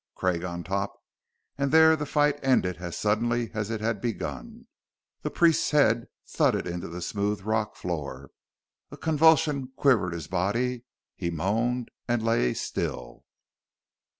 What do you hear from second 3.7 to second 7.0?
had begun. The priest's head thudded into